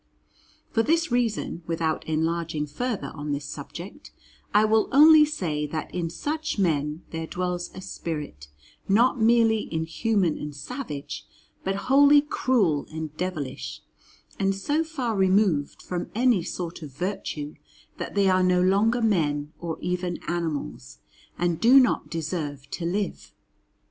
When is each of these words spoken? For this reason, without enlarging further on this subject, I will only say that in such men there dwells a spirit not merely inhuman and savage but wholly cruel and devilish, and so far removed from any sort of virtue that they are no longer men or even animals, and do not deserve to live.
For 0.71 0.81
this 0.81 1.11
reason, 1.11 1.61
without 1.67 2.03
enlarging 2.07 2.65
further 2.65 3.11
on 3.13 3.31
this 3.31 3.45
subject, 3.45 4.11
I 4.51 4.65
will 4.65 4.89
only 4.91 5.25
say 5.25 5.67
that 5.67 5.93
in 5.93 6.09
such 6.09 6.57
men 6.57 7.03
there 7.11 7.27
dwells 7.27 7.69
a 7.75 7.81
spirit 7.81 8.47
not 8.89 9.21
merely 9.21 9.71
inhuman 9.71 10.39
and 10.39 10.55
savage 10.55 11.27
but 11.63 11.75
wholly 11.85 12.19
cruel 12.21 12.87
and 12.89 13.15
devilish, 13.15 13.83
and 14.39 14.55
so 14.55 14.83
far 14.83 15.15
removed 15.15 15.83
from 15.83 16.09
any 16.15 16.41
sort 16.41 16.81
of 16.81 16.89
virtue 16.97 17.53
that 17.97 18.15
they 18.15 18.27
are 18.27 18.41
no 18.41 18.59
longer 18.59 19.03
men 19.03 19.53
or 19.59 19.77
even 19.81 20.17
animals, 20.27 20.97
and 21.37 21.59
do 21.61 21.79
not 21.79 22.09
deserve 22.09 22.67
to 22.71 22.85
live. 22.85 23.35